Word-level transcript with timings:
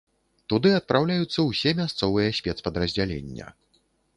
Туды 0.53 0.69
адпраўляюцца 0.77 1.39
ўсе 1.49 1.75
мясцовыя 1.81 2.35
спецпадраздзялення. 2.41 3.47